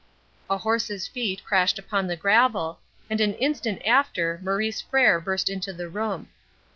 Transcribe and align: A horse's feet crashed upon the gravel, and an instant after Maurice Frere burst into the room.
A 0.49 0.57
horse's 0.57 1.07
feet 1.07 1.43
crashed 1.43 1.77
upon 1.77 2.07
the 2.07 2.15
gravel, 2.15 2.79
and 3.07 3.21
an 3.21 3.35
instant 3.35 3.83
after 3.85 4.39
Maurice 4.41 4.81
Frere 4.81 5.19
burst 5.21 5.47
into 5.47 5.71
the 5.73 5.87
room. 5.89 6.29